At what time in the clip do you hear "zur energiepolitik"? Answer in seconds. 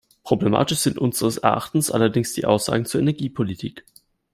2.85-3.85